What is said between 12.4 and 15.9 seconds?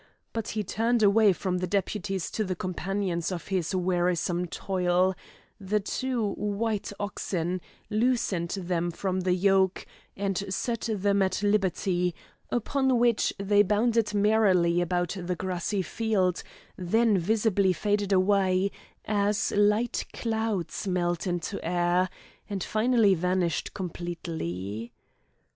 upon which they bounded merrily about the grassy